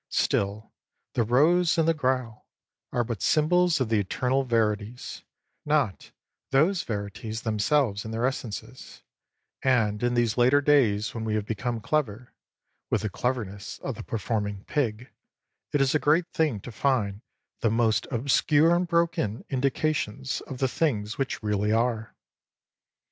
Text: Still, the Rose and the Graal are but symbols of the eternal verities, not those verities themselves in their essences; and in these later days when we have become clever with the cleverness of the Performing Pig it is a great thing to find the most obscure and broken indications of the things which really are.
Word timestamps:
Still, 0.09 0.71
the 1.13 1.21
Rose 1.21 1.77
and 1.77 1.87
the 1.87 1.93
Graal 1.93 2.47
are 2.91 3.03
but 3.03 3.21
symbols 3.21 3.79
of 3.79 3.89
the 3.89 3.99
eternal 3.99 4.43
verities, 4.43 5.21
not 5.63 6.09
those 6.49 6.81
verities 6.81 7.43
themselves 7.43 8.03
in 8.03 8.09
their 8.09 8.25
essences; 8.25 9.03
and 9.61 10.01
in 10.01 10.15
these 10.15 10.37
later 10.39 10.59
days 10.59 11.13
when 11.13 11.23
we 11.23 11.35
have 11.35 11.45
become 11.45 11.79
clever 11.81 12.33
with 12.89 13.01
the 13.03 13.11
cleverness 13.11 13.77
of 13.83 13.93
the 13.93 14.01
Performing 14.03 14.63
Pig 14.63 15.11
it 15.71 15.81
is 15.81 15.93
a 15.93 15.99
great 15.99 16.25
thing 16.33 16.59
to 16.61 16.71
find 16.71 17.21
the 17.59 17.69
most 17.69 18.07
obscure 18.09 18.75
and 18.75 18.87
broken 18.87 19.45
indications 19.51 20.41
of 20.47 20.57
the 20.57 20.67
things 20.67 21.19
which 21.19 21.43
really 21.43 21.71
are. 21.71 22.15